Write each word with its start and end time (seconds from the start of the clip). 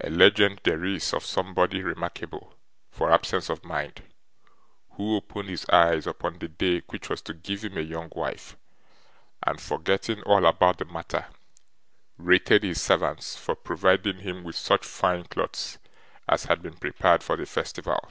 A 0.00 0.08
legend 0.10 0.60
there 0.62 0.84
is 0.84 1.12
of 1.12 1.24
somebody 1.26 1.82
remarkable 1.82 2.54
for 2.88 3.10
absence 3.10 3.48
of 3.50 3.64
mind, 3.64 4.04
who 4.90 5.16
opened 5.16 5.48
his 5.48 5.68
eyes 5.70 6.06
upon 6.06 6.38
the 6.38 6.46
day 6.46 6.82
which 6.90 7.08
was 7.08 7.20
to 7.22 7.34
give 7.34 7.64
him 7.64 7.76
a 7.76 7.80
young 7.80 8.08
wife, 8.14 8.56
and 9.42 9.60
forgetting 9.60 10.22
all 10.22 10.46
about 10.46 10.78
the 10.78 10.84
matter, 10.84 11.26
rated 12.16 12.62
his 12.62 12.80
servants 12.80 13.34
for 13.36 13.56
providing 13.56 14.18
him 14.18 14.44
with 14.44 14.54
such 14.54 14.86
fine 14.86 15.24
clothes 15.24 15.78
as 16.28 16.44
had 16.44 16.62
been 16.62 16.76
prepared 16.76 17.24
for 17.24 17.36
the 17.36 17.44
festival. 17.44 18.08